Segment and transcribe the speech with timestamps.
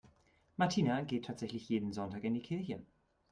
[0.57, 2.81] Martina geht tatsächlich jeden Sonntag in die Kirche.